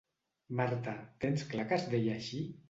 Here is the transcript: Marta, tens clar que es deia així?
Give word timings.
Marta, 0.59 0.95
tens 1.27 1.45
clar 1.53 1.67
que 1.73 1.79
es 1.79 1.87
deia 1.93 2.17
així? 2.17 2.43